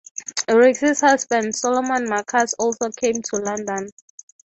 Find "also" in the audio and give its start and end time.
2.57-2.89